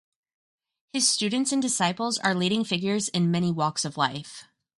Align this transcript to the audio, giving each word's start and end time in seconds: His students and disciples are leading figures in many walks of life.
His 0.93 1.07
students 1.07 1.51
and 1.51 1.61
disciples 1.61 2.17
are 2.17 2.33
leading 2.33 2.63
figures 2.63 3.07
in 3.09 3.29
many 3.29 3.51
walks 3.51 3.85
of 3.85 3.97
life. 3.97 4.45